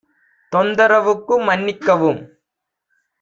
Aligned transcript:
தொந்தரவுக்கு 0.51 1.35
மன்னிக்கவும் 1.39 2.21